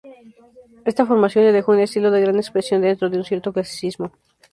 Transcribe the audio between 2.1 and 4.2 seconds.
gran expresión dentro de un cierto clasicismo.